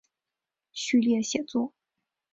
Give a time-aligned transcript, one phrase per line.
[0.73, 1.73] 序列写作。